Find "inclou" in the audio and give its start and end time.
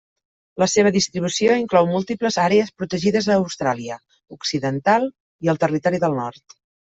1.63-1.89